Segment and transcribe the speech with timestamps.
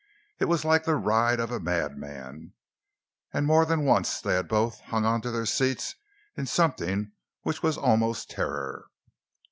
[0.39, 2.53] It was like the ride of madmen,
[3.31, 5.93] and more than once they had both hung on to their seats
[6.35, 7.11] in something
[7.43, 8.87] which was almost terror.